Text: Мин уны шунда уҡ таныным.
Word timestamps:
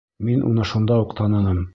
Мин 0.29 0.39
уны 0.47 0.65
шунда 0.71 0.97
уҡ 1.05 1.13
таныным. 1.21 1.65